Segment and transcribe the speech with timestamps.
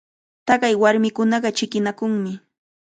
[0.47, 2.31] Taqay warmikunaqa chiqninakunmi.